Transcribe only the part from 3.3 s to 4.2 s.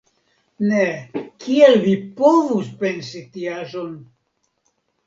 tiaĵon!